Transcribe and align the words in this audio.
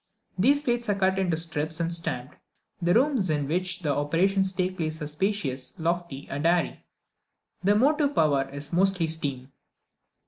These 0.39 0.63
plates 0.63 0.89
are 0.89 0.95
cut 0.95 1.19
into 1.19 1.37
strips 1.37 1.79
and 1.79 1.93
stamped. 1.93 2.33
The 2.81 2.95
rooms 2.95 3.29
in 3.29 3.47
which 3.47 3.81
the 3.83 3.93
operations 3.95 4.51
take 4.51 4.77
place 4.77 4.99
are 4.99 5.05
spacious, 5.05 5.73
lofty, 5.77 6.27
and 6.27 6.43
airy. 6.43 6.83
The 7.63 7.75
motive 7.75 8.15
power 8.15 8.49
is 8.49 8.73
mostly 8.73 9.05
steam. 9.05 9.51